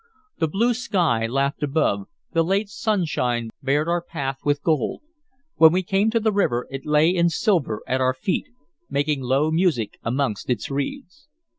[0.39, 5.03] The blue sky laughed above, the late sunshine barred our path with gold.
[5.57, 8.47] When we came to the river it lay in silver at our feet,
[8.89, 11.27] making low music amongst its reeds.